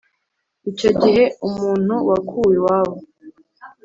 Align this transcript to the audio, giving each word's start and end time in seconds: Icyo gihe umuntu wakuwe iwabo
Icyo 0.71 0.89
gihe 1.01 1.23
umuntu 1.47 1.93
wakuwe 2.09 2.53
iwabo 2.57 2.95